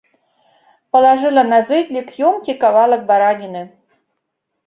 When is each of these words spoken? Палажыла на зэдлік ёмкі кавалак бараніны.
Палажыла 0.95 1.43
на 1.51 1.59
зэдлік 1.67 2.09
ёмкі 2.29 2.53
кавалак 2.63 3.01
бараніны. 3.11 3.61